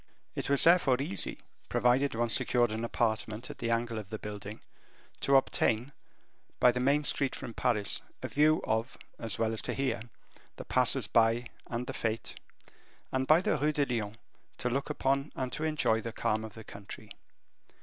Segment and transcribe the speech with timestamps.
[0.33, 1.37] It was therefore easy,
[1.69, 4.61] provided one secured an apartment at the angle of the building,
[5.19, 5.91] to obtain,
[6.59, 10.01] by the main street from Paris, a view of, as well as to hear,
[10.55, 12.33] the passers by and the fetes;
[13.11, 14.17] and, by the Rue de Lyon,
[14.57, 17.11] to look upon and to enjoy the calm of the country.